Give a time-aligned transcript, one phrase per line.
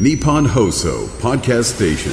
[0.00, 2.12] Nippon Hoso Podcast Station.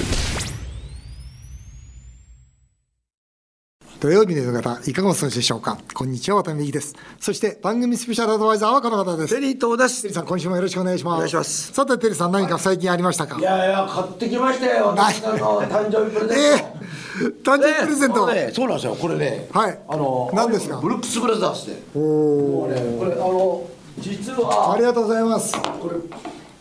[4.02, 5.78] 土曜日の夕方いかがお過ごしでしょうか？
[5.94, 6.96] こんにちは渡辺美希です。
[7.22, 9.34] そして番組スペシャルアドバイザーはこの方です。
[9.34, 11.16] テリー東ですテリーさん今週もよろしくお願いします。
[11.16, 11.72] お願いします。
[11.72, 13.40] さてテリーさん何か最近ありましたか？
[13.40, 14.88] いやいや買ってきましたよ。
[14.88, 16.76] 私の誕生日プレゼント、
[17.24, 18.96] えー、誕生日プレゼント、ねねそうなんですよ。
[18.96, 19.80] これねはい。
[19.88, 20.82] あの何ですか？
[20.82, 21.82] ブルックス・ブラザーズで。
[21.96, 23.66] おもうおねこれあの
[24.00, 24.74] 実は。
[24.74, 25.56] ありがとうございます。
[25.62, 25.96] これ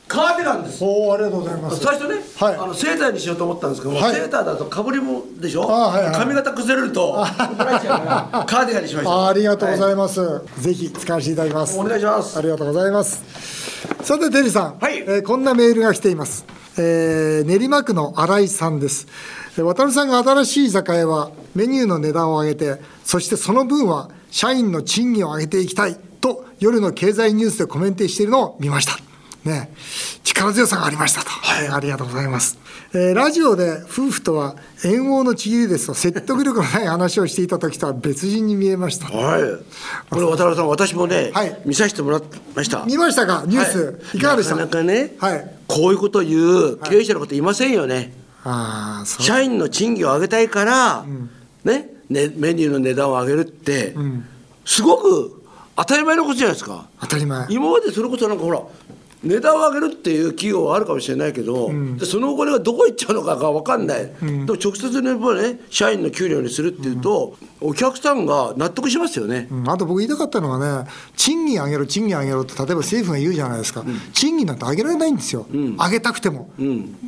[0.08, 0.82] カーディガンです。
[0.82, 1.80] おおありがとうございます。
[1.80, 2.54] 最初ね、はい。
[2.56, 4.14] あのセーターにしようと思ったんですけども、はい。
[4.14, 5.70] セーターだとかぶりもでしょ？
[5.70, 6.14] あはいはい。
[6.14, 9.10] 髪型崩れると怒られちゃうからカーディガンにしました。
[9.12, 11.78] あありがとうございまます、ぜひ使わせていただきます。
[11.78, 12.38] お願いします。
[12.38, 13.22] ありがとうございます。
[14.02, 14.98] さてテリーさん、はい。
[14.98, 16.46] えーこんなメールが来ています、
[16.78, 19.06] えー練馬区の新井さんです。
[19.58, 28.92] えー渡辺さんが新しい居酒屋はメニューの値段を上げてそしてその分は社員の賃金を上げていきたいと夜の経済ニュースでコメントしているのを見ました
[29.44, 29.72] ね、
[30.24, 32.58] 力強さがありましたと、はい、ありがとうございます、
[32.92, 39.08] えーラジオで夫婦とは縁王のちぎりですと説得力のない話をしていた時とは別人に見えました。
[39.08, 39.42] はい。
[40.10, 41.60] これ渡辺さん私もね、はい。
[41.66, 42.22] 見させてもらい
[42.54, 43.44] ました見ましたか？
[43.46, 44.56] ニュース、はいい、かがでした？
[44.56, 45.54] なかなかね、はい。
[45.66, 48.14] こういうことを言う経営者の方いませんよね、
[48.44, 49.22] ああそう。
[49.22, 51.04] 社員の賃金を上げたいから、
[51.64, 53.94] ねねメニューの値段を上げるって、
[54.64, 55.44] すごく
[55.76, 56.88] 当たり前のことじゃないですか。
[57.00, 57.46] 当たり前。
[57.50, 58.62] 今までそれこそなんかほら
[59.22, 69.68] 値段を上げるっていう企業はあるかもしれないけど、でそのお金がどこ行っちゃうのかが分かんない、でも直接ねやっぱね社員の給料にするっていうと、お客さんが納得しますよね、うん。
[69.68, 76.50] あと僕言いたかったのはね、賃金上げろ、賃金上げろって、例えば政府が言うじゃないですか、賃金なんて上げられないんですよ、上げたくても。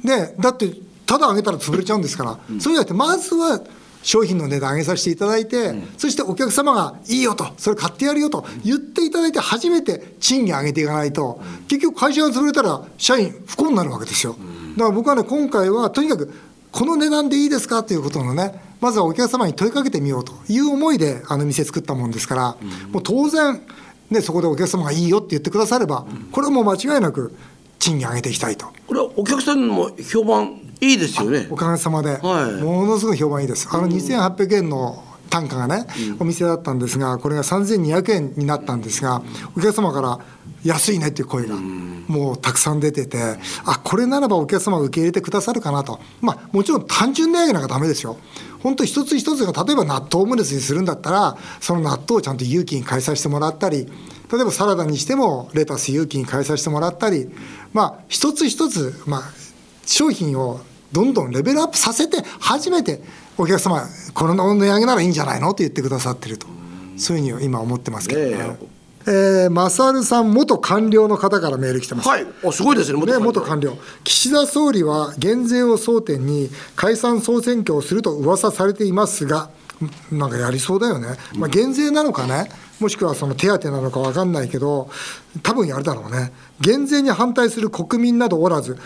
[0.04, 0.72] で、だって、
[1.06, 3.60] ただ上げたら潰れちゃうんですから、そうじゃなくて、まずは
[4.02, 14.36] 商品の値段上げさせていただいて、そしてお客様がいいよと、それ買ってやるよと言っていただいて、初めて賃金上げていかないと、結局、会社が潰れたら、社員不幸になるわけですよ。
[14.76, 16.32] だから僕はね、今回はとにかく、
[16.72, 22.56] この値段でいいですかということのね、まずはお客様に問いかけてみようという思いで、あの店作ったもんですから、
[22.92, 23.60] もう当然、
[24.08, 27.34] ね、そこでお客様がいいよって言ってくだされば、これはもう間違いなく
[27.78, 28.66] 賃金上げていきたいと。
[28.86, 31.46] これはお客さんも評判いいですよね。
[31.50, 32.62] おかげさまで、はい。
[32.62, 33.68] ものすごい評判いいです。
[33.70, 35.86] あの2800円の単価がね、
[36.18, 39.22] お店だったんですが、これが3200円になったんですが、
[39.56, 40.18] お客様から
[40.64, 48.18] 安いねっていう声が、もうたくさん出てて、あこれならばお客様が受け入れてくださるかなと、まあ、もちろん単純値上げなんかだめですよ。
[48.62, 53.86] 本当一つ一つが例えば納豆オムレツにするんだったらその納豆をちゃんと有機に変えさせてもらったり
[54.30, 57.30] 例えばサラダにしてもレタス有機に変えさせてもらったり
[57.72, 59.22] まあ一つ一つ、まあ、
[59.86, 60.60] 商品を
[60.92, 63.02] どんどんレベルアップさせて初めて
[63.38, 65.50] お客様この値上げならいいんじゃないの？
[65.50, 66.46] って言ってくださってると。
[66.96, 68.20] そういうふうに今思ってますけど。
[68.22, 68.36] ね。
[68.36, 68.58] ね
[69.06, 72.08] えー、マサルさん元官僚の方からメール来てます。
[72.08, 72.26] はい。
[72.42, 73.00] おすごいですね。
[73.00, 79.48] ね、元官僚、岸田総理は減税を争点に解散・総選挙をすると噂されていますが、
[80.12, 84.90] んなんかやりそうだよね、まあ、減税なのかね、もしくはその手当なのか分かんないけど、
[85.42, 88.76] 多分やるだろうね、減税に反対する国民などおらず、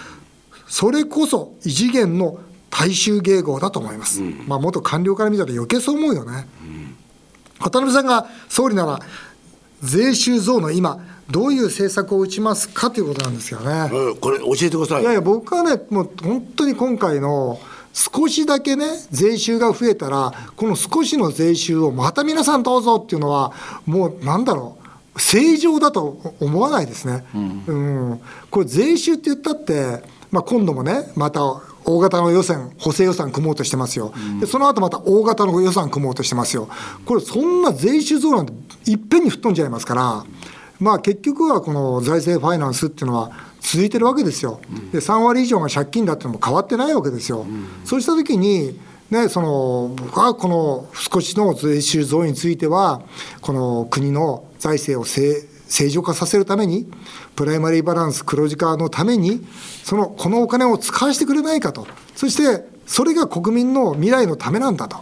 [0.74, 6.48] それこそ異次元の大衆迎合だと思います、まあ、元官僚から見たら余計そう思うよね。
[7.60, 8.98] 渡辺さんが総理なら、
[9.82, 10.98] 税収増の今、
[11.30, 13.88] どういう政策を打ちますかということなんですよね。
[13.92, 17.60] うんこれ教えてくださいいやいや、僕はね、もう本当に今回の
[17.92, 23.52] 少しだけね、税収が増えたら、この少しの税収をまた皆さんどうぞっていうのは、
[23.86, 24.76] もうなんだろ
[25.14, 27.24] う、正常だと思わないですね。
[27.32, 28.20] うん、
[28.50, 30.02] これ、税収って言ったって、
[30.34, 31.44] まあ、今度もね、また
[31.84, 36.68] 大型の予算、補正予算組もうとしてますよ、でその後また大型の予算組もうとしてますよ、
[37.06, 38.52] これ、そんな税収増なんて
[38.90, 40.24] いっぺんに吹っ飛んじゃいますから。
[40.80, 43.30] まあ、結局はこの財政ファイナンスっていうのは
[43.60, 44.58] 続いてるわけですよ、
[44.90, 47.46] で3割以上が借金だっていうのも変わってないわけですよ、
[47.84, 48.76] そうしたときに、
[49.08, 53.02] ね、その僕はこの少しの税収増については、
[53.40, 56.86] この国の財政を正正常化させるために、
[57.36, 59.44] プライマリーバランス黒字化のために、
[59.82, 64.98] そのこのお金を使わせてくれないかと、そしてそれが国民の未来のためなんだと。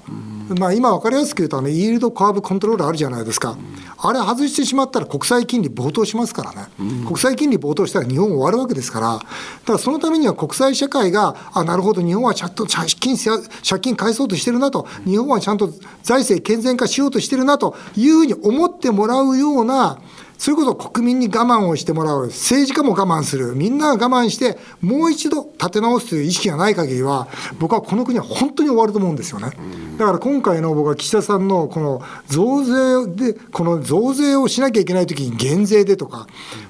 [0.58, 3.56] まあ、今分かりやすく言うとあの、イールドカーブコントロールあるじゃないですか、
[3.96, 6.68] あれ外してしまったら国債金利暴騰しますからね、
[7.06, 13.30] 国債金利暴騰したら日本終わるわけですから、だからそのためには国際社会が、あなるほど、日本はちゃんと借金せ
[13.66, 15.72] 借金返そうとしてるなと、日本はちゃんと
[16.02, 20.00] 財政健全化しようとしてるなというふうに思ってもらうような、
[20.42, 27.28] それこそ国民に我慢をしてもらう、政治家も我慢する、みんなが我慢して、もう一度立て直すという意識がない限りは、
[27.60, 29.52] 僕はこの国は本当に終わると思うんですよね。
[29.98, 36.26] だから今回の僕は岸田さんのこの増税で、この増税をしなきゃいけないときに減税でとか、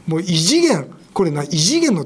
[0.07, 2.05] もう異次元、これな、異次元の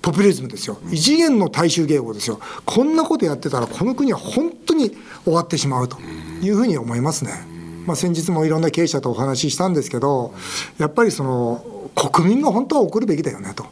[0.00, 5.96] ポピュリズムですよ異次元の大衆迎合ですよこんなことやってたらこの国は本当に終わってしまうと
[6.40, 7.51] いうふうに思いますね。
[7.86, 10.34] まあ、先日もいろんな経営者とお話ししたんですけど
[10.78, 11.64] やっぱりその
[11.94, 13.66] 国民が本当は怒るべきだよねと、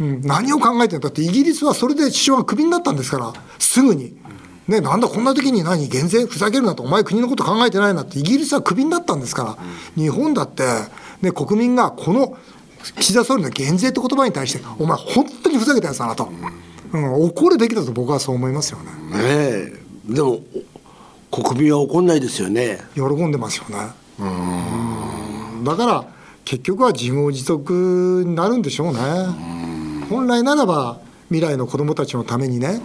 [0.00, 1.08] うん、何を考えてるんだ。
[1.08, 4.16] ってイギリスはそれで首相がクビになったんですからすぐに。
[4.68, 9.58] ね、なんだこんな時に何減税ふざけるなとお前国のこと考えてないなってイギリスはクビになったんですから
[9.96, 10.62] 日本だって、
[11.22, 12.38] ね、国民がこの
[13.00, 16.30] 岸田総理の減税って言葉に対してお前本当にふざけたやつだなと、
[16.92, 18.92] うん、怒るべきだと僕はそう思いますよね。
[19.10, 19.72] ねえ。
[20.08, 20.40] でも
[21.30, 23.76] 国民は怒んないですよね喜んでますよね
[24.18, 26.04] うんだから
[26.44, 29.00] 結局は自業自得になるんでしょうね
[30.08, 32.80] 本来ならば未来の子どもたちのためにね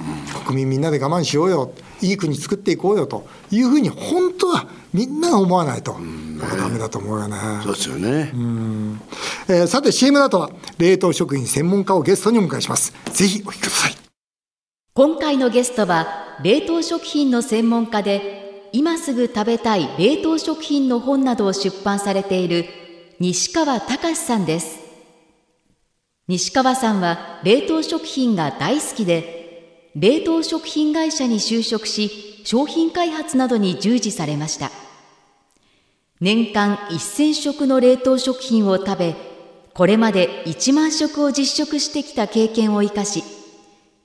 [0.45, 7.35] 国民みんなで我慢しようよいい国作っていこうよというふうに本当はみんなが思わないと、うん、ダメだと思うよね。
[7.63, 8.31] そうですよね。
[9.49, 12.93] えー、さて CM の後は冷凍食品専門家をゲストにお迎えします。
[13.11, 13.95] ぜひお聞きください。
[14.93, 18.34] 今回のゲストは冷凍食品の専門家で
[18.75, 22.65] 今すぐ食べたい冷凍食品の本などを出版されている
[23.21, 24.79] 西川隆さんです。
[26.27, 34.71] 西川さんは冷凍食品が大好きで冷凍食品会社に就職し商品開発などに従事されました。
[36.19, 39.15] 年間1000食の冷凍食品を食べ
[39.73, 43.23] これまで1万食を実食してきた経験を生かし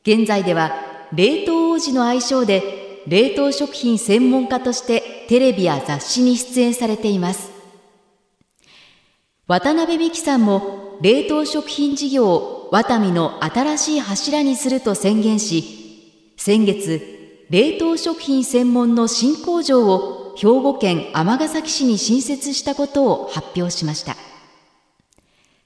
[0.03, 0.73] 現在では
[1.13, 2.80] 冷凍王子の愛称で
[3.11, 7.51] 冷凍食品専門家としてテレビや雑誌に出演されています。
[9.49, 24.15] 渡辺美樹さんも冷凍食品事業をワタミの新しい柱にすると宣言し先月冷凍食品専門の新工場を兵庫県尼崎市に新設したことを発表しました。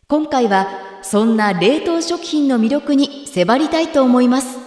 [0.08, 0.69] 今回は
[1.02, 4.64] そんな冷凍食品の魅力に迫りたいと思います。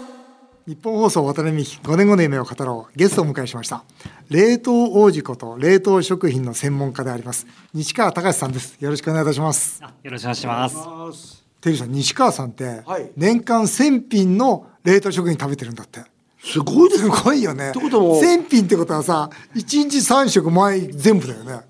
[0.67, 2.97] 日本放送渡辺美希5年後の夢を語ろう。
[2.97, 3.85] ゲストをお迎えしました。
[4.29, 8.75] 冷凍王子こと冷凍食品の専門家であります西川隆さんです。
[8.81, 9.81] よろしくお願いいたします。
[9.81, 11.45] よろしくお願いします。
[11.61, 12.81] テリーさん西川さんって
[13.15, 16.01] 年間1000品の冷凍食品食べてるんだって。
[16.43, 17.71] すごいですすごいよね。
[17.73, 21.61] 1000品ってことはさ1日3食前全部だよね。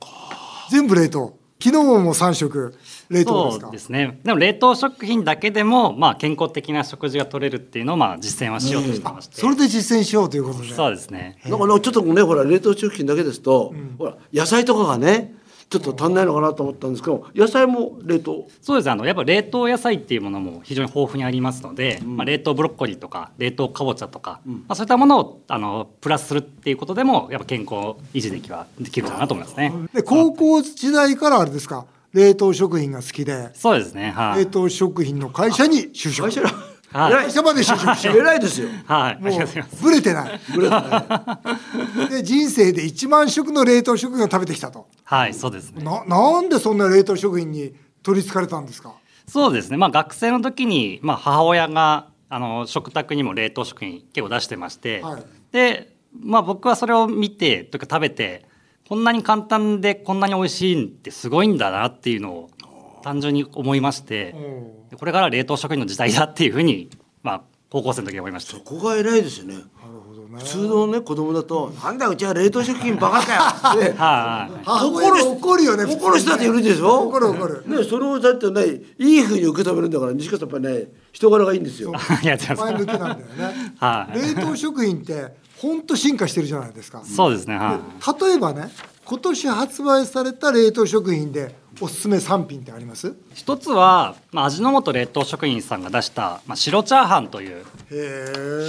[0.71, 2.75] 全部冷凍昨日も3食
[3.09, 4.19] 冷凍ですそうですね。
[4.23, 10.69] でも冷凍食品だけでも、まあ、健康的な食事が取れるっていうのを、まあ、実践はしようとしてまして、それで実践しようということで。
[10.69, 11.39] そうですね。
[11.45, 15.33] なんかちょっとねほら冷凍食品だけですと、うん、ほら野菜とかがね
[15.69, 18.47] ちょっと足んないのかなと思ったんですけど野菜も冷凍？
[18.61, 18.89] そうです。
[18.89, 27.73] あのやっぱ冷凍野菜っていうものも非常に豊富にありますので、うん、まあ、冷凍ブロッコリーとか冷凍かぼちゃとか、うん、まあ、そういったものをあのプラスするっていうことでもやっぱ健康
[28.13, 29.73] 維持できはできるかなと思いますね。
[29.93, 31.85] で高校時代からあれですか？
[32.13, 33.49] 冷凍食品が好きで。
[33.53, 36.31] そうですね、はい、冷凍食品の会社に就職
[36.91, 38.69] はい、会社まで就職し 偉いですよ。
[38.85, 39.21] はい。
[39.21, 40.39] もうぶれてない。
[40.53, 41.39] ぶれてな
[42.07, 42.09] い。
[42.09, 44.87] で人生で1万食の冷凍食品を食べてきたと。
[45.03, 45.83] はい、そうですね。
[45.83, 47.73] ななんでそんな冷凍食品に
[48.03, 48.93] 取りつかれたんですか？
[49.27, 49.77] そうですね。
[49.77, 58.45] まあ学生の時にまあ母親があの食卓にも冷凍食品結構出してまして、はい、でまあ僕はそれを見てというか食べて
[58.87, 62.49] こんなに簡単でこんなに美味しいってすごいんだなっていうのを
[63.07, 64.35] 単純に思いまして
[64.97, 66.89] これから冷凍食品の時代だっていうふうに、
[67.23, 68.57] まあ、高校生の時思いました。
[68.57, 69.55] そこが偉いですよね。
[70.37, 77.63] 普通のね子供だと「なんだうちは冷凍食品バカかよ」 って怒る怒るよね怒る人だっているでしょ怒る怒る。
[77.65, 81.93] ねそれをだってねいいふうに受け止めるんだから西川さんやっぱりね人柄がいいんですよ。
[82.21, 87.01] 前向きなんだよね、はい、冷凍食品って本当進化してるじゃないですか。
[87.05, 88.69] そうですね、はい、例えばね
[89.05, 93.15] 今年発売された冷凍食品でおすすめ3品ってあります？
[93.33, 97.65] 一つは、まあ、味の素冷凍食品さんが出した、まあ、白チャーハンという。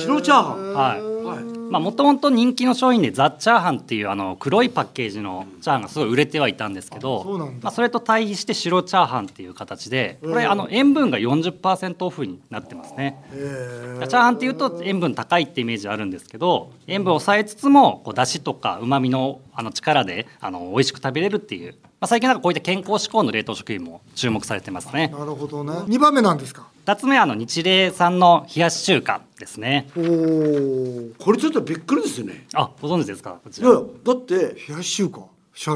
[0.02, 0.42] 白チャー
[0.74, 1.08] ハン？
[1.28, 13.22] はい、まあもともと人気の商品でザ・チャーハンっていうあの黒いパッケージのチャーハンがすごい売れてはいたんですけどそまあ、それと対比して白チャーハンっていう形でこれあの塩分が40%オフになってますね。
[13.32, 25.08] チャーハンっていうと塩分高いってイメージあるんですけど塩分を抑えつつもこうだしとかうまみのあの力であの美味しく食べれるっていうまあ、最近なんかこういった健康志向の冷凍食品も注目されてますね。
[25.08, 25.72] なるほどね。
[25.88, 26.68] 二番目なんですか？
[26.86, 29.88] 二つ目はあの日霊さんの冷やし中華ですね。
[29.96, 32.46] おお、これちょっとびっくりですよね。
[32.54, 33.40] あ、ご存知ですか？
[33.42, 33.68] こちら。
[33.68, 34.34] いやだって
[34.68, 35.20] 冷やし中華。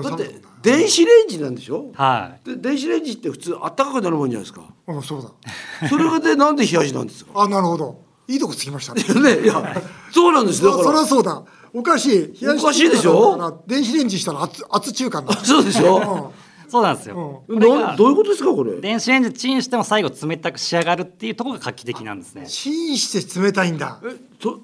[0.00, 1.86] だって電子レンジなんでしょ？
[1.94, 2.48] はい。
[2.50, 4.62] で電子レンジって普通あったかくなるもんじゃないですか。
[4.86, 5.28] あ、そうだ。
[5.88, 7.32] それがでなんで冷やしなんですか？
[7.34, 8.00] あ、なるほど。
[8.28, 9.02] いいとこつきましたね。
[9.20, 9.74] ね、いや、
[10.12, 10.84] そうなんですだから。
[10.84, 11.42] そりゃそうだ。
[11.74, 12.40] おかしい。
[12.40, 13.62] 冷やしおかしいでしょ。
[13.66, 16.32] 電子レンジしたら熱熱中華そうでしょ？
[16.68, 18.80] そうなんですよ、うん、どどういうことですかこれ？
[18.80, 22.46] 電子レンジチンしても最後冷たく仕上がるっていうところが画期的なんですね。
[22.46, 24.00] チンして冷たいんだ。
[24.04, 24.60] えと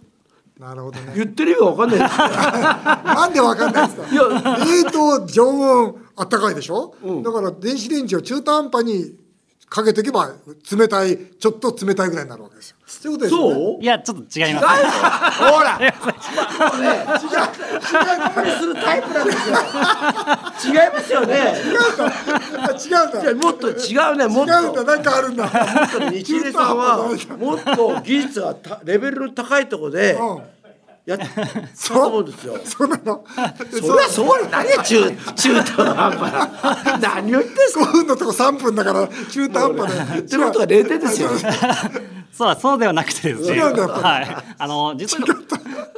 [0.59, 1.13] なるほどね。
[1.15, 2.19] 言ってる意味が分かんないです
[3.15, 4.07] なんでわかんないですか？
[4.65, 9.15] 冷凍常温あったかいでしょ、うん、だから電子レンジを中途半端に
[9.71, 10.33] かけておけば
[10.73, 12.77] 冷たいちょっと冷たいぐらいになるわけですよ。
[12.87, 13.79] そういうことですよね。
[13.83, 14.67] いやちょっと違います。
[14.67, 17.45] ほら違う違う
[18.49, 18.59] 違う。
[18.59, 21.35] するタイプなんですよ違いますよね。
[22.79, 23.71] 違うんだもっと。
[23.71, 24.53] 違うねもっと。
[24.53, 25.45] 違うんだなんかあるんだ。
[25.45, 25.53] もっ
[25.91, 26.99] と日礼さんは
[27.39, 30.43] もっと技術がレベルの高いところで、うん
[31.09, 31.21] や っ
[31.75, 32.59] そうですよ。
[32.65, 33.25] そうなの？
[33.71, 36.99] それはそうに何や中中途半端な。
[36.99, 40.05] 何を言ってんすか？5分のとこ3分だから中途半端で。
[40.15, 41.31] 言ってることが0点ですよ。
[42.33, 43.57] そうそうではなくてですね。
[43.57, 44.37] 違うんだはい。
[44.59, 45.27] あの実は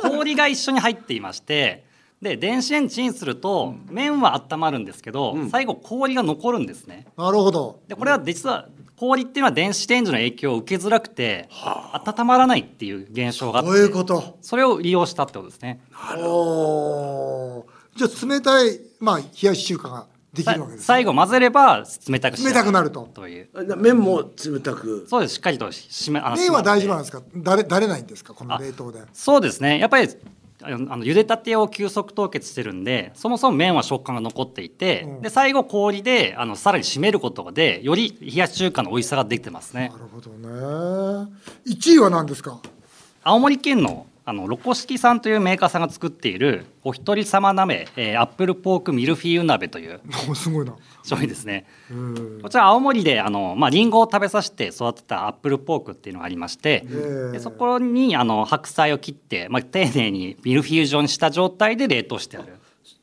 [0.03, 1.89] 氷が一緒に入っていまして。
[2.23, 7.07] で電子レンジチンすると麺は温まるんですけど、最後氷が残るんですね。
[7.17, 7.81] なるほど。
[7.89, 8.69] でこれは実は
[9.01, 14.37] 氷っていうのは電子レンジの影響を受けづらくて、はあ、温まらないっていう現象があってそういうこと。
[14.43, 15.81] それを利用したってことですね。
[16.19, 17.65] お
[17.97, 23.09] じゃあ冷たい、まあ、冷やし中華ができるわけです、ね、最後混ぜれば冷たく冷たくなると。
[23.15, 23.49] という。
[23.79, 25.07] 麺も冷たく。
[25.09, 25.37] そうです。
[25.37, 27.23] しっかりとしめ麺は大丈夫なんですか？
[27.35, 28.35] だれだれないんですか？
[28.35, 29.01] この冷凍で。
[29.15, 29.79] そうですね。
[29.79, 30.09] やっぱり
[30.63, 39.89] あの茹でたてを急速凍結してるんでそもそも麺は食感が残っていて、うん、で最後氷であのさらに締めることでより冷やし中華の美味しさができてますね。
[39.93, 40.49] なるほどね。
[41.67, 42.61] 1位は何ですか？
[43.23, 50.01] 青森県のあのロコシキさんというメーカーさんが作っているお一人様鍋、えー、アップルポークミルフィーユ鍋という
[50.37, 50.77] すごいな。
[51.03, 51.67] 商品ですね。
[52.41, 56.87] こちら青森であの、まあ、リンゴを食べさせて育てたアップルポークっていうのがありまして
[57.33, 62.55] でそこにあの白菜を切って、まあ、丁寧にミルフィーユ状にした状態で冷凍してある。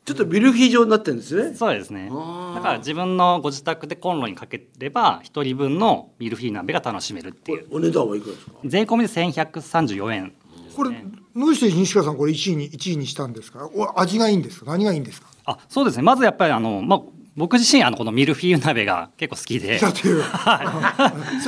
[0.06, 1.54] ちょっとミルフィー状になってるんですね。
[1.54, 2.06] そうですね。
[2.06, 7.68] だから自分のご自宅でコンロにかければ一人分のミルフィーユ鍋が楽しめるっていう。
[7.70, 8.52] お値段はいくらですか？
[8.64, 10.34] 税込みで1134円
[10.78, 10.92] これ
[11.36, 13.70] どうして西川さんこれ1位に1位にしたんですか？
[13.96, 14.72] 味がいいんですか？
[14.72, 15.28] 何がいいんですか？
[15.46, 16.04] あそうですね。
[16.04, 17.02] まずやっぱりあの、まあ、
[17.36, 19.80] 僕自身あのこのミルフィーユ鍋が結構好きで。
[19.82, 19.92] そう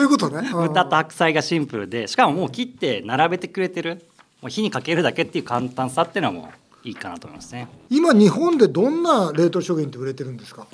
[0.04, 0.50] いうことね。
[0.52, 2.08] 豚と白菜がシンプルで。
[2.08, 4.04] しかももう切って並べてくれてる。
[4.42, 6.50] もう火にかけるだけっていう簡単さっていうのも
[6.84, 7.68] いいかなと思いますね。
[7.90, 10.66] 今日本でどんな冷凍食品って売れてるんですか？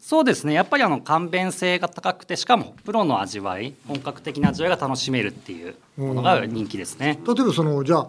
[0.00, 0.54] そうですね。
[0.54, 7.20] やっぱりあの簡便性が高くてしかもプロの味わい本格的な味わいが楽しめるっていうものが人気ですね。
[7.26, 8.08] 例えばそのじゃあ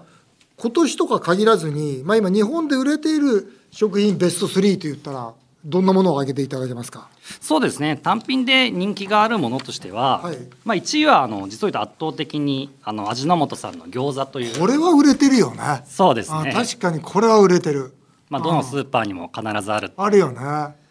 [0.55, 5.33] 今年とか限らずに、まあ、今日本で売れている食品ベスト3といったら
[5.65, 7.09] どんなものを挙げていただけますか？
[7.41, 7.97] そうですね。
[7.97, 14.57] 単品で人気があるものとしては、はい、まあ、1位はあの実を言うと圧倒的にあの味の素さんの餃子という。
[14.57, 15.83] これは売れてるよね。
[15.85, 16.53] そうですね。
[16.53, 17.93] 確かにこれは売れてる、
[18.29, 19.91] まあ、どのスーパーにも必ずある。
[19.97, 20.39] あるよね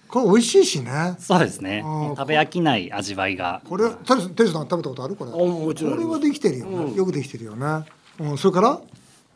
[0.09, 1.17] これ美味しいしね。
[1.19, 1.83] そうですね。
[2.17, 3.61] 食べ飽きない味わいが。
[3.69, 5.15] これ、テルテルさん食べたことある？
[5.17, 5.31] これ。
[5.31, 7.85] これはできてるよ、ねうん、よくできてるよね。
[8.19, 8.81] うん、それから？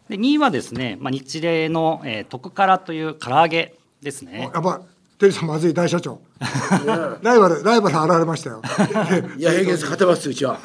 [0.09, 4.51] で、2位はですね、まあ、日例の、えー、徳辛という唐揚げですね。
[4.53, 4.92] やばい。
[5.23, 6.21] テリーさんまずい大社長。
[7.23, 8.61] ライバルライバル現れましたよ。
[9.39, 10.59] いや平気勝てますうちは。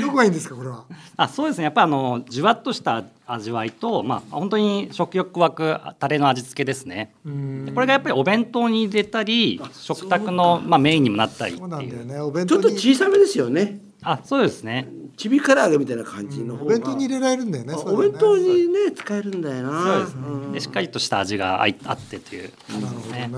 [0.00, 0.84] どこがいいんですかこれは？
[1.18, 1.64] あそうですね。
[1.64, 7.12] やっぱりあのじわっとした味わいとまあ本当に食欲湧くタレの味付けですね。
[7.22, 12.18] これがやっぱりお弁当に入れたり食卓のまあメインにもなったりそうなんだよね。
[12.18, 14.88] お弁当ちょっと小さめですよねあそうですね。
[15.16, 17.74] ちび唐揚げみたいな感じの、お弁当に入れられるんだよね。
[17.74, 19.82] お弁当にね使えるんだよな。
[19.82, 23.30] そうですね、でしっかりとした味があってというなるほどね。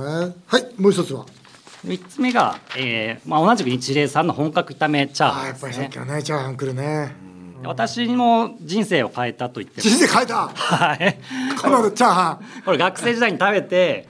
[0.47, 1.25] はいもう一つは？
[1.85, 7.15] 三つ目が、えーまあ、同じく日霊さんの本格炒めチャーハン、ね、やっぱりさっきのねチャーハンくるね。
[7.65, 10.49] 私も人生を変えたと言って人生変えた？
[10.55, 11.19] はい。
[11.61, 12.63] このチャーハン。
[12.65, 14.09] これ学生時代に食べて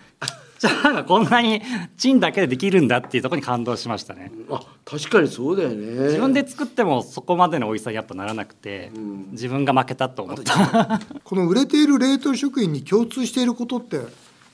[0.58, 1.62] チャーハンがこんなに
[1.96, 4.32] チンだけでできるんだっていうところに感動しましたね。
[4.50, 5.76] あ確かにそうだよね。
[6.06, 11.00] 自分で作ってもそこまでの美味しさにやっぱならなくて、うん、自分が負けたと思った。
[11.22, 14.00] この売れている冷凍食品に共通していることって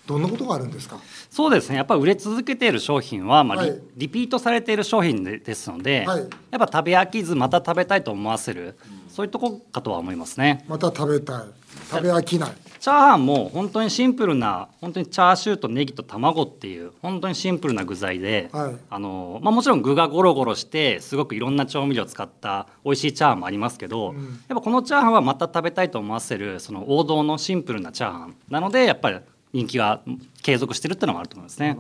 [0.07, 0.99] どんなことがあるんですか？
[1.31, 1.77] そうですね。
[1.77, 10.65] やっぱ売れ続けている商品は、まあ、はい、リピートされている商品ですので、はい、やっぱ食べ飽きずまた食べたいと思わせる、うん、そういうとこかとは思いますね。
[10.69, 11.43] また食べたい。
[11.91, 12.53] 食べ飽きない
[12.85, 28.37] チャーハンも本当にシンプルな本当にチャーシューとネギと卵っていう本当にシンプルな具材で、はい、あのまあ、もちろん具がゴロゴロしてすごくいろんな調味料を使った美味しいチャーハンもありますけど、うん、やっぱこのチャーハンはまた食べたいと思わせるその王道のシンプルなチャーハン。
[28.51, 29.21] なのでやっぱり
[29.55, 30.03] 人気が
[30.43, 31.75] 継続してるっていうのもあると思いますね。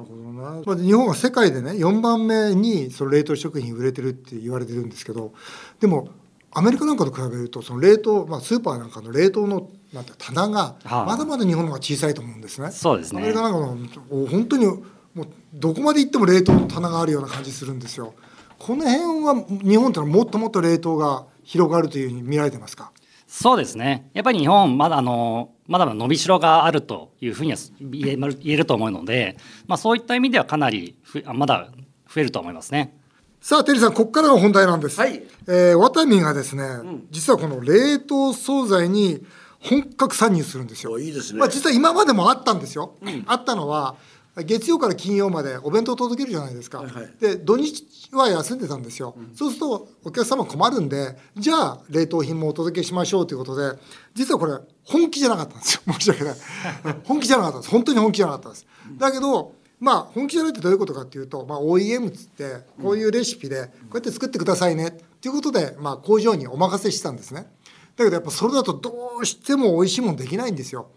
[0.64, 5.34] ま日本は世界でね4番目にその冷凍食品売れてるって言われてるんですけど
[5.80, 6.08] でも
[6.56, 12.70] アメリカなんかと比べるとその冷凍、まあ、スーパーなんかの冷凍のなんて棚がまだまだ日本の方が小さいと思うんですね。
[12.72, 13.20] そうですね。
[13.20, 18.14] アメリカなんかの本当にもうどこまで行っても冷凍の棚があるような感じするんですよ。
[18.58, 22.90] この辺は日本ってのはもっともっと冷凍が広がるというふうに見られてますか？
[23.28, 24.10] そうですね。
[24.14, 29.36] やっぱり日本まだあのまだまだ伸びしろがあるというふうには言え言えると思うので、
[29.66, 31.68] まあ、そういった意味ではかなりふまだ
[32.12, 32.96] 増えると思いますね。
[33.40, 34.98] さあ、テリーさん、ここからが本題なんです。
[34.98, 35.22] はい。
[35.46, 36.64] えー、ワタミがですね、
[37.10, 39.22] 実はこの冷凍惣菜に
[39.64, 40.92] 本格参入するんですよ。
[40.92, 42.96] おいいですねまあ、実は今までもあったんですよ。
[43.26, 43.96] あったのは、
[44.36, 46.78] 月曜から金曜までお弁当届けるじゃないですか。
[46.78, 49.16] はいはいで、土日は休んでたんですよ。
[49.34, 53.78] そうすると、お客様困るんで、じゃあ、冷凍品もお届けしましょうということで、
[54.14, 55.80] 実はこれ、本気じゃなかったんですよ。
[55.94, 56.34] 申し訳ない。
[57.04, 57.70] 本気じゃなかったです。
[57.70, 58.66] 本当に本気じゃなかったです。
[58.98, 64.90] だけど、まあ本気じゃないってどういうことかっていうと、まあ、OEM っつってこういうレシピでこうやって作ってくださいねっ
[65.20, 67.46] ていうことで、まあ、工場にお任せしてたんですね
[67.96, 70.88] だけどやっぱそれだとどうしても美味しいもんできないんですよ、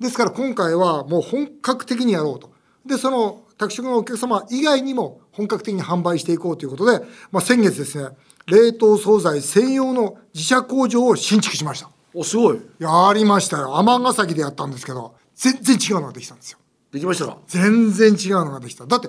[0.00, 2.50] ですから今回はもう本格的にやろうと。
[2.86, 8.08] でその宅食のお客様以外にも本格的に販売していこうということで、まあ、先月ですね
[8.46, 11.90] 冷凍惣菜専用の自社工場を新築しました。
[12.14, 12.60] おすごい。
[12.78, 13.76] やりましたよ。
[13.76, 16.58] 尼崎でやったんですけど全然違うのができたんですよ。
[16.90, 17.38] できましたか？
[17.46, 18.86] 全然違うのができた。
[18.86, 19.08] だって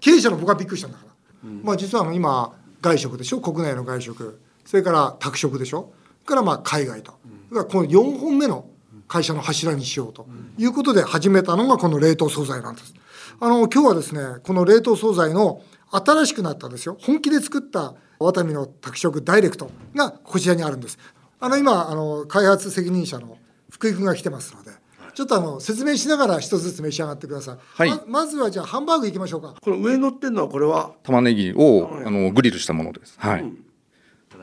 [0.00, 3.40] 経営者の僕はびっくりしたんだから、まあ実は今外食でしょ？
[3.40, 4.40] 国内の外食。
[4.64, 5.92] それから宅食でしょ？
[6.28, 7.18] からまあ海外と、だか
[7.50, 8.66] らこの4本目の
[9.08, 10.26] 会社の柱にしようと
[10.58, 12.94] いうことで始めたのがこの冷凍惣菜なんです。
[13.40, 16.96] あの今日はですねこの冷凍惣菜の新しくなったんですよ。
[17.00, 20.98] 本気で作ったワタミの宅食ダイレクトがこちらにあるんです。
[21.40, 23.38] あの今あの開発責任者の
[23.70, 24.72] 福井君が来てますので
[25.14, 27.58] ちょっとあの説明しながら一つずつ召し上がってください。
[27.72, 27.90] はい。
[27.90, 29.54] ままずはじゃあハンバーグいきましょうか。
[29.62, 30.92] この上に乗ってるのはこれは？
[31.02, 33.14] 玉ねぎをあのグリルしたものです。
[33.18, 33.52] はい。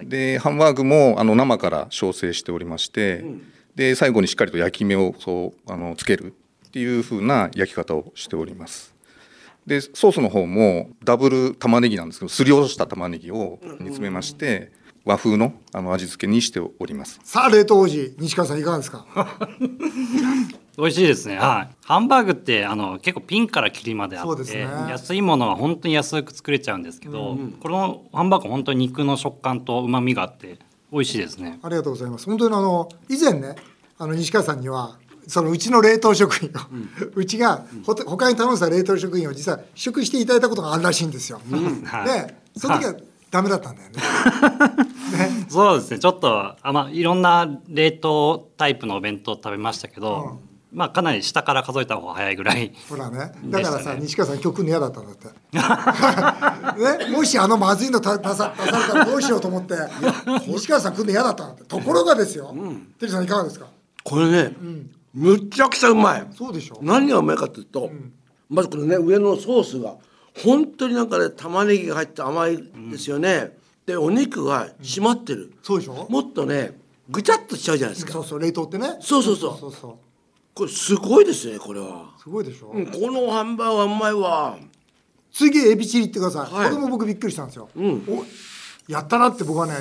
[0.03, 3.23] でハンバーグもあの生から焼成しておりまして、
[3.75, 6.33] で最後にしっかりと焼き目をそうあのつける
[6.67, 8.93] っていう風な焼き方をしております。
[9.65, 14.71] でソースの方もダブル玉ねぎなんですけどすりおろした玉ねぎを煮詰めまして、
[15.05, 17.19] 和風のあの味付けにしております。
[17.23, 19.05] さあ冷凍王子西川さんいかがですか？
[20.77, 21.37] 美味しいですね。
[21.37, 21.75] はい。
[21.85, 30.57] ハンバーグってあの結構ピンからキリまであって、ね安いものは本当に安く作れちゃうんですけど、このハンバーグは本当に肉の食感と旨味があって
[30.91, 31.59] 美味しいですね。
[31.61, 32.25] ありがとうございます。
[32.25, 33.55] 本当にあの以前ね
[33.97, 36.51] あの西川さんにはそのうちの冷凍食品を、
[37.15, 41.39] う ちがほ他に頼んでた冷凍食品を実は試食していただいたことがあるらしいんですよ。
[41.85, 42.95] はいでその時は
[43.31, 43.95] ダメだったんだよね。
[45.17, 45.99] ねそうですね。
[45.99, 50.39] ちょっとあまあいろんな冷凍タイプのお弁当食べましたけど、
[50.75, 52.73] まあかなり下から数えた方が早いぐらい。
[52.89, 53.31] ほらね。
[53.45, 59.73] だからさ、西川さん今日来るの嫌だったんだって、 ね、もしあのまずいのた出さ出されたらどうしようと思って
[60.47, 61.63] 西川さん来るの嫌だったんだって。
[61.63, 62.53] ところがですよ、
[62.99, 63.67] テリーさんいかがですか？
[64.03, 64.53] これね、
[65.13, 66.27] むっちゃくちゃうまい。
[66.37, 66.77] そうでしょ。
[66.81, 67.89] 何がうまいかというと、
[68.49, 69.95] まずこのね上のソースが
[70.43, 72.57] 本当になんかね玉ねぎが入って甘い
[72.91, 76.05] ですよね、でお肉が締まってる、そうでしょ。
[76.09, 76.77] もっとね
[77.09, 78.11] ぐちゃっとしちゃうじゃないですか。
[78.13, 78.97] そうそう冷凍ってね。
[78.99, 79.35] そうそう。
[79.35, 79.93] そうそうそう
[80.55, 84.57] これすごいですねこれは、すごいでしょ、うん、このハンバーグはうまいわ。
[85.33, 86.69] 次エビチリってください、はい。
[86.69, 87.81] これも僕びっくりしたんですよ、ん。
[88.07, 88.25] お
[88.87, 89.73] やったなって僕はね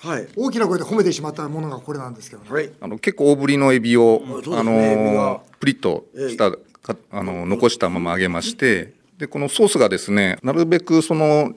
[0.00, 0.26] はい。
[0.34, 2.72] 大きな声で褒めてしまったものがこれなんですけどね、はい。
[2.80, 5.40] あの結構大ぶりのエビを、そうですねあのエビが。
[5.60, 11.52] プリッとしたかあの残したまま揚げましてでこのソースがですねなるべくその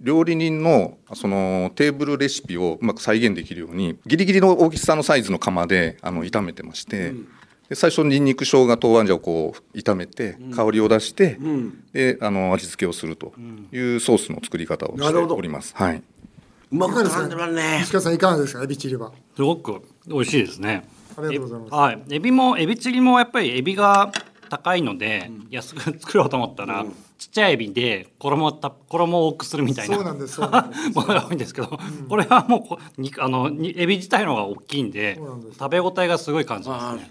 [0.00, 7.12] 料理人のそのテーブルレシピをうまく再現できるようにギリギリの大きさのサイズの釜であの炒めてまして、
[7.68, 11.38] で最初にんにく生姜豆板醤をこう炒めて香りを出して、
[11.92, 13.32] であの味付けをすると
[13.72, 15.34] いうソースの作り方をしてなるほど。
[15.36, 15.74] おります。
[15.76, 16.02] はい。
[16.70, 17.78] うまく絡んでますね。
[17.80, 19.12] 西川さんいかがですかエビチリは？
[19.36, 20.88] すごく美味しいですね。
[21.16, 21.70] ありがとうございます。
[21.72, 22.02] えはい。
[22.10, 24.12] エビもエビチリもやっぱりエビが
[24.48, 26.86] 高いので、安く作ろうと思ったら、
[27.18, 30.50] ちっちゃいエビで衣た衣を多くするみたいなそうなんです もの
[31.08, 31.78] が多いんですけど、
[32.08, 35.20] これはもうこ肉あのにエビ自体の方が大きいんで
[35.58, 37.10] 食べ応えがすごい感じますあね。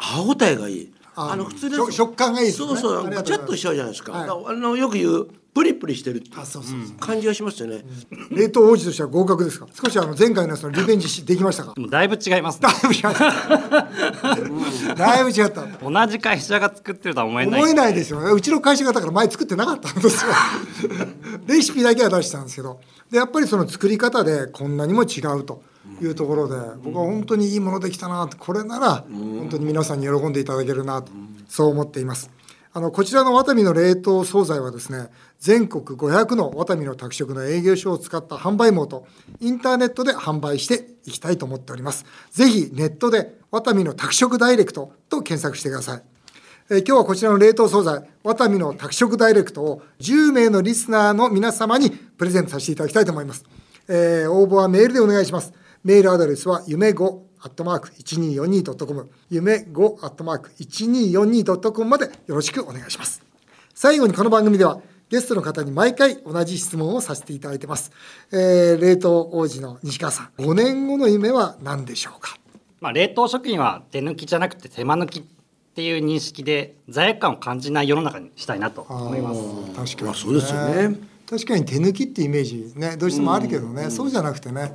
[0.00, 0.92] 歯応えがいい。
[1.16, 2.68] ああの普通の食食感がいいですね。
[2.68, 3.06] そうそう。
[3.06, 3.38] ありがとうございます。
[3.38, 4.28] ぐちゃっとしちゃうじゃないですか、はい。
[4.28, 7.84] あのよく言うプリプリしてるあそうそうそう、感じがしますよね、
[8.30, 9.66] 冷凍王子としては合格ですか？
[9.72, 11.74] 少しあの前回のやつのリベンジしできましたか？
[11.90, 12.68] だいぶ違いますね。
[12.68, 12.78] だ。
[12.78, 14.94] いぶ違った。
[14.94, 15.66] だいぶ違った。
[15.66, 17.60] 同じ会社が作ってるとは思えない。
[17.62, 18.30] 思えないですよね。
[18.30, 20.30] うちの会社がだから前作ってなかったんですよ
[21.50, 25.62] レシピだけは出したんですけどでやっぱりその作り方でこんなにも違うと
[26.00, 31.10] いうところで僕は本当にいいものできたなこれなら本当に皆さんに喜んでいただけるなと
[31.48, 32.30] そう思っています。
[32.72, 35.08] あのこちらのワタミの冷凍惣菜はですね
[35.40, 39.08] 全国500のワタミの宅食の営業所を使った販売網と
[39.40, 42.04] インターネットで販売していきたいと思っております。
[42.30, 46.02] ぜひネットでワタミの宅食ダイレクトと検索してください。
[46.72, 53.44] え、今日はこちらの冷凍惣菜、ワタミの宅食ダイレクトを10名のリスナーの皆様にプレゼントさせていただきたいと思います。
[53.88, 55.52] えー、応募はメールでお願いします。
[55.82, 63.20] メールアドレスは夢5アットマーク 1242.com 夢5アットマーク 1242.com までよろしくお願いします。
[63.74, 67.90] 最後にこの番組ではゲストの方に毎回同じ質問をさせていただいてます。
[68.30, 72.36] えー、冷凍王子の西川さん、5年後の夢は何でしょうか？
[72.80, 75.24] まあ、冷凍食品は手抜きじゃなくて手間抜き
[75.70, 79.96] っていう認識で罪悪感を感じない世の中にしたいなと思います。
[79.96, 81.10] 確かに、そうですよね。
[81.30, 84.68] 確かに手抜きってイメージねどうしてもあるけどね、うん、そうじゃなくてねや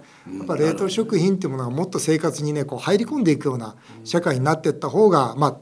[0.44, 5.58] っぱ冷凍食品っていうものがもっと生活にねこう入り込んでいくような社会になっていった方がまあ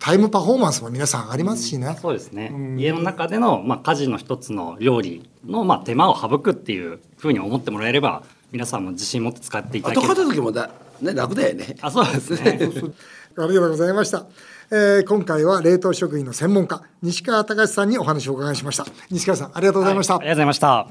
[0.00, 1.96] タイムパフォーマンスも皆さん上がりますしね。
[2.02, 2.50] そうですね。
[2.52, 10.06] うん、家の中でのまあ家事の一つの料理のまあ手間を省くっていうふうに思ってもらえれば皆さんも自信持って使っていただける。
[10.06, 11.76] 後片付けもだね楽だよね。
[11.80, 12.58] あそうですね。
[13.36, 14.26] ありがとうございました。
[14.70, 18.86] えー、今回は冷凍食品の専門家西川隆さんにお話をお伺いしました。
[19.10, 20.14] 西川さんありがとうございました。
[20.14, 20.88] はい、ありがとうございました。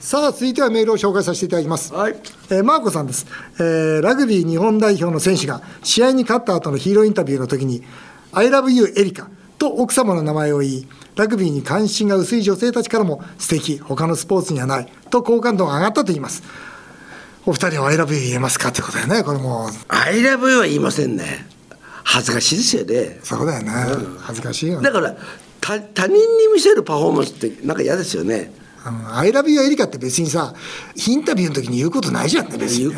[0.00, 2.16] さあ続いてはメールを紹介させていただきます、はい。
[2.50, 3.26] えー、マーコさんです、
[3.58, 7.82] えー、ラグビー日本代表の選手が試合に勝った後のヒーローインタビューの時に
[8.32, 16.42] 「I love you エリカ」と奥様の名前を言いラグビーに関心が薄い女性たちからも素敵他のスポーツにはないと好感度が上がったと言います。
[17.46, 18.68] お二人は「I love you」言えますか？
[18.68, 21.46] ってことだよねこれも「I love you」は言いませんね
[22.08, 25.16] 恥ずかしいですよねそうだよね、うん、恥ずかしいよ、ね、だから
[25.60, 26.18] 他人に
[26.54, 28.52] 見せるパフォーマンスってなんか嫌ですよね
[28.86, 30.54] うん、アイラビューエリカって別にさ、
[31.08, 32.96] インタビューの時に言うことないじゃんね、別に、ね。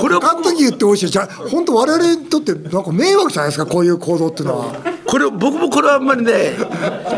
[0.00, 4.94] これを他の時言ってほしいじゃ本当我々にとってなんか迷惑じゃないですか、こういう行動っていうのは。
[5.06, 6.52] これ僕もこれはあんまりね、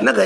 [0.03, 0.23] なんか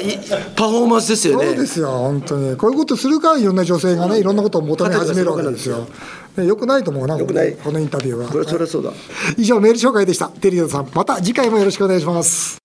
[0.54, 1.46] パフォーマンスですよね。
[1.46, 2.56] そうですよ、本当に。
[2.56, 5.88] こういうことするからいろんな女性がね、いろんなことを求め始めるわけですよ。
[6.36, 8.28] ね、よくないと思うな、このインタビューは。
[8.28, 8.92] これそれそうだ。
[9.36, 10.28] 以上、メール紹介でした。
[10.28, 12.58] テリーさん、また次回もよろしくお願いします。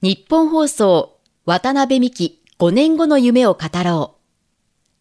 [0.00, 4.22] 日本放送、渡辺美希5年後の夢を語ろう。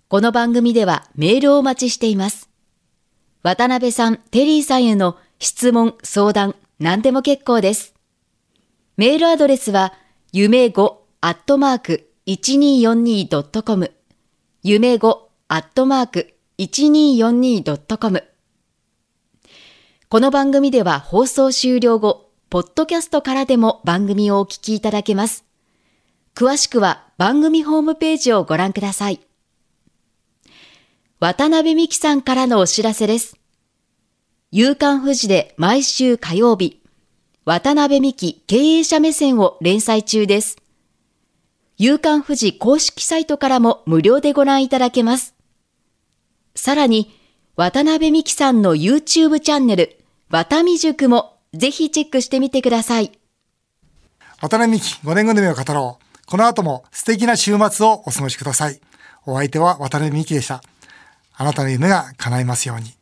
[0.10, 2.50] この番組ではメールをお待ちしています。
[3.44, 7.96] 渡辺さん、テリーさんへの質問、相談、何でも結構です。
[8.98, 9.94] メールアドレスは、
[10.32, 13.92] 夢5アットマーク 1242.com
[14.64, 16.31] 夢5アットマーク
[16.62, 18.24] 1242.com
[20.10, 25.44] この番組では放送終了後、ポッドキャストからでも番組をお聞きいただけます。
[26.36, 29.22] 詳しくは番組ホームページをご覧ください。
[31.20, 33.38] 渡辺美希さんからのお知らせです。
[34.52, 36.80] 夕刊富士で毎週火曜日、
[37.44, 40.58] 渡辺美希経営者目線を連載中です。
[41.80, 45.34] 夕刊富士公式サイトからも無料でご覧いただけます。
[46.56, 47.18] さらに、
[47.56, 49.98] 渡辺美希さんの YouTube チャンネル、
[50.30, 53.12] 渡美塾もぜひチェックしてみてください。
[54.42, 56.26] 渡辺美希5年組の夢を語ろう。
[56.26, 58.80] この後も素敵な週末をお過ごしください。
[59.26, 60.64] お相手は渡辺美希でした。
[61.36, 63.01] あなたの夢が叶いますように。